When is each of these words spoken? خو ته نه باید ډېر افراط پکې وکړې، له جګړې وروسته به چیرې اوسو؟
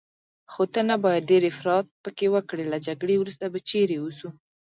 خو 0.51 0.63
ته 0.73 0.79
نه 0.89 0.95
باید 1.03 1.29
ډېر 1.31 1.43
افراط 1.51 1.85
پکې 2.03 2.27
وکړې، 2.35 2.65
له 2.71 2.77
جګړې 2.87 3.15
وروسته 3.17 3.45
به 3.51 3.59
چیرې 3.69 3.97
اوسو؟ 4.03 4.27